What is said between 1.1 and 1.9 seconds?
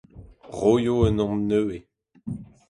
anv nevez.